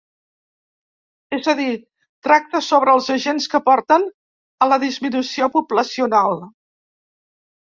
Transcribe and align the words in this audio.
És 1.37 1.49
a 1.51 1.53
dir, 1.59 1.75
tracta 2.27 2.61
sobre 2.67 2.95
els 2.99 3.09
agents 3.17 3.47
que 3.53 3.61
porten 3.69 4.09
a 4.65 4.69
la 4.71 4.81
disminució 4.85 5.51
poblacional. 5.59 6.43